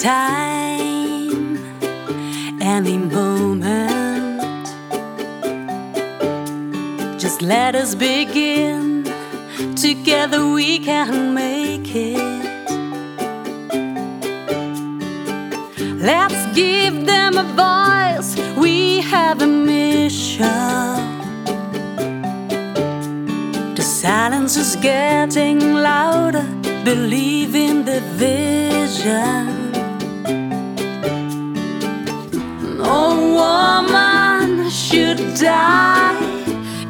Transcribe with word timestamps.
time, 0.00 1.58
any 2.60 2.96
moment. 2.96 4.40
Just 7.18 7.42
let 7.42 7.74
us 7.74 7.96
begin. 7.96 9.02
Together 9.74 10.46
we 10.46 10.78
can 10.78 11.34
make 11.34 11.94
it. 11.94 12.16
Let's 16.00 16.46
give 16.54 17.04
them 17.04 17.36
a 17.36 17.46
voice. 17.64 18.36
We 18.56 19.00
have 19.00 19.42
a 19.42 19.48
mission. 19.48 20.46
The 23.74 23.82
silence 23.82 24.56
is 24.56 24.76
getting 24.76 25.74
louder. 25.74 26.46
Believe 26.84 27.56
in 27.56 27.84
the 27.84 28.00
vision. 28.16 29.57
Die, 35.40 36.16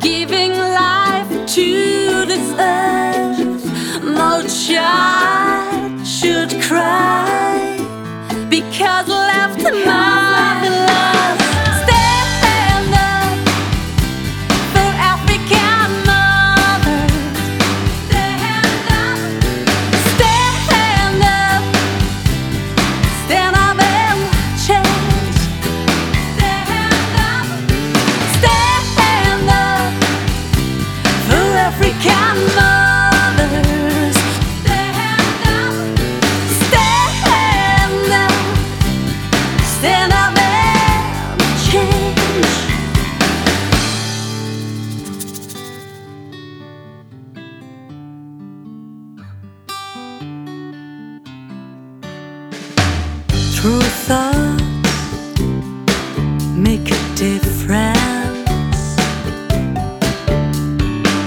giving 0.00 0.52
life 0.52 1.28
to 1.46 2.24
this 2.26 2.52
earth. 2.58 4.02
No 4.02 4.42
True 53.62 53.78
thoughts 54.08 54.60
make 56.56 56.90
a 56.90 57.00
difference. 57.14 58.96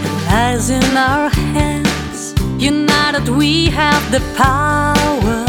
It 0.03 0.13
lies 0.27 0.69
in 0.69 0.97
our 0.97 1.29
hands. 1.29 2.33
United, 2.61 3.29
we 3.29 3.69
have 3.69 4.03
the 4.11 4.19
power. 4.35 5.45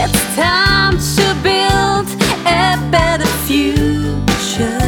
It's 0.00 0.22
time 0.36 0.98
to 1.16 1.26
build 1.42 2.08
a 2.44 2.76
better 2.90 3.30
future. 3.48 4.84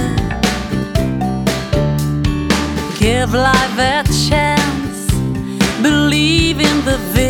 Give 2.98 3.33
life 3.33 3.78
a 3.78 4.05
chance. 4.28 5.06
Believe 5.80 6.61
in 6.61 6.85
the 6.85 6.98
vision. 6.98 7.21